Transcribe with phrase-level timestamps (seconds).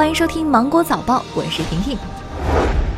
[0.00, 1.94] 欢迎收听芒果早报，我是婷婷。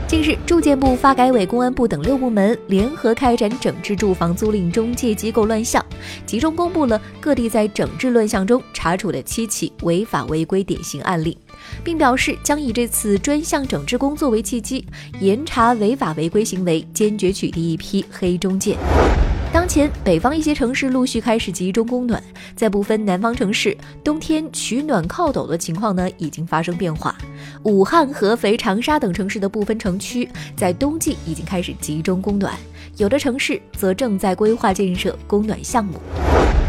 [0.07, 5.85] 近日，住建部、发改委、公安部等六部门联合开展整治住房租赁中介机构乱象，
[6.25, 11.37] 集中公布了各地在整治乱象中查处的七起违法违规典型案例，
[11.83, 14.87] 并表示将以这次专项整治工作为契机，
[15.19, 18.77] 严查违法违规行为，坚决取缔一批黑中介。
[19.73, 22.23] 前，北方一些城市陆续开始集中供暖，
[22.55, 27.17] 在部分南方城市，冬天取暖靠抖的情况呢已经发生变化。
[27.63, 32.53] 武汉、合肥、长沙等城市的部分城区在冬季已经开始集中供暖，
[32.99, 35.95] 有的城市则正在规划建设供暖项目。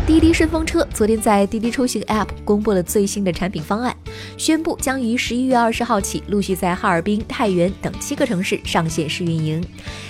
[0.06, 3.96] 滴滴顺风车昨天在滴滴出行 App 公布了最新的产品方案，
[4.38, 9.66] 宣布将于十一月二十号起陆续在哈尔滨、太原等七个城市上线试运营。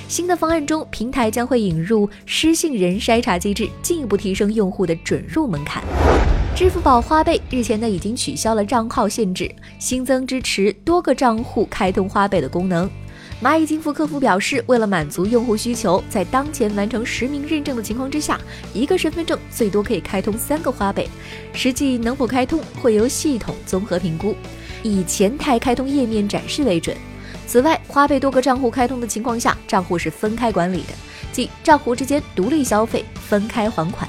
[0.07, 5.83] 新的方案中，平台将会引入失信人筛查机制，进一步提升用户的准入门槛。
[6.55, 12.89] 支付宝花呗日前呢已经取消了账号限制，新增支持多个账户开通花呗的功能。
[13.43, 18.39] 蚂蚁金服客服表示，为了满足用户需求，在当前完成实名认证的情况之下，
[18.73, 21.09] 一个身份证最多可以开通三个花呗，
[21.51, 24.33] 实际能否开通会由系统综合评估，
[24.81, 26.95] 以前台开通页面展示为准。
[27.45, 30.93] 此外，花呗多个账户开通的情况下，账户是分开管理的，
[31.33, 34.07] 即账户之间独立消费，分开还款。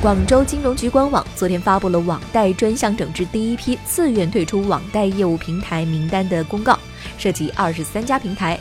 [0.00, 6.78] 广州金融局官网昨天发布了网贷专项整治第一批自愿退出网贷业务平台名单的公告。
[7.22, 8.58] 涉及二十三家平台。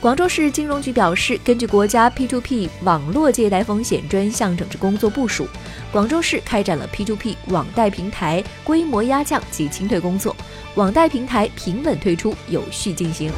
[0.00, 5.48] 广州市金融局表示，根据国家 P2P 网络借贷风险专项整治工作部署，
[5.90, 10.36] 广州市开展了 P2P 网贷平台规模压降及清退工作，
[10.76, 13.32] 网贷平台平稳退出，有序进行。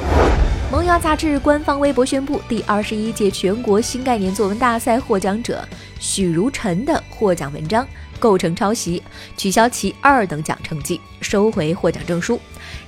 [0.71, 5.67] 萌芽杂志官方微博宣布，第二十一届全国新概念作文大赛获奖者
[6.01, 7.87] 许如晨的获奖文章
[8.19, 9.01] 构成抄袭，
[9.37, 12.41] 取消其二等奖成绩，收回获奖证书。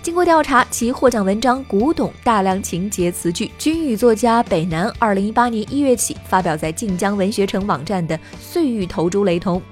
[0.02, 9.62] 经过调查，其获奖文章古董大量情节词句均与作家北南二零一八年一月起发表在晋江文学城网站的《碎玉投珠》雷同。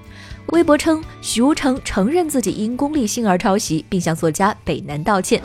[0.46, 5.40] 微博称，许如成承认自己因功利心而抄袭，并向作家北南道歉。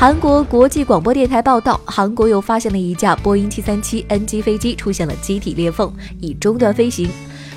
[0.00, 7.10] 韩国国际广播电台报道，韩国又发现了一架波音七三七 NG 飞机出现了机体裂缝，已中断飞行。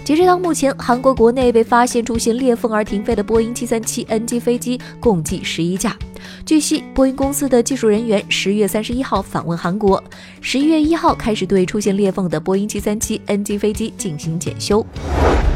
[0.03, 5.96] 截止到目前，韩国国内被发现出现裂缝而停飞的波音七三七 NG 飞机共计十一架。
[6.44, 10.03] 据悉，波音公司的技术人员十月三十一号访问韩国，
[10.41, 14.84] 十一月一号开始对出现裂缝的波音七三七 NG 飞机进行检修。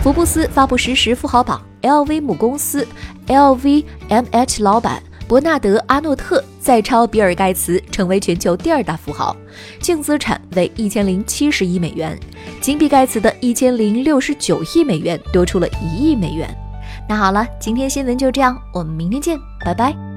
[0.03, 2.87] 福布斯发布实时富豪榜，LV 母公司
[3.25, 9.35] LVMH 老板伯纳德·阿诺特再超比尔·盖茨，成为全球第二大富豪，
[9.79, 12.17] 净资产为一千零七十亿美元，
[12.61, 16.49] 仅比盖茨的一千零六十九亿美元多出了一亿美元。
[17.09, 20.14] 那好了，今天新闻就这样，我们明天见，拜拜。